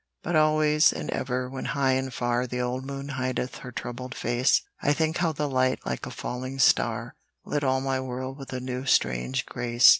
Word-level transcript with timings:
But 0.23 0.35
always 0.35 0.91
and 0.91 1.11
ever 1.11 1.47
when 1.47 1.65
high 1.77 1.91
and 1.91 2.11
far 2.11 2.47
The 2.47 2.59
old 2.59 2.83
moon 2.87 3.09
hideth 3.09 3.57
her 3.59 3.71
troubled 3.71 4.15
face, 4.15 4.63
I 4.81 4.93
think 4.93 5.17
how 5.17 5.31
the 5.31 5.47
light 5.47 5.85
like 5.85 6.07
a 6.07 6.09
falling 6.09 6.57
star 6.57 7.13
Lit 7.45 7.63
all 7.63 7.81
my 7.81 7.99
world 7.99 8.39
with 8.39 8.51
a 8.51 8.59
new 8.59 8.87
strange 8.87 9.45
grace. 9.45 9.89